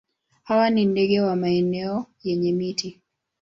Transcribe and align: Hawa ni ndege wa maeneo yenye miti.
Hawa 0.43 0.69
ni 0.69 0.85
ndege 0.85 1.21
wa 1.21 1.35
maeneo 1.35 2.05
yenye 2.23 2.53
miti. 2.53 3.01